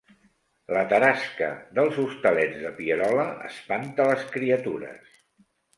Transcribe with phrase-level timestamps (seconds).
[0.75, 1.49] La tarasca
[1.81, 5.21] dels Hostalets de Pierola espanta les criatures